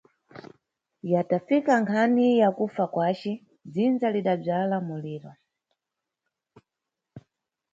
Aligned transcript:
Yatafika 1.13 1.73
nkhani 1.83 2.27
ya 2.41 2.49
kufa 2.57 2.85
kwace, 2.93 3.33
dzinza 3.71 4.07
lidabvala 4.13 4.77
muliro. 4.87 5.31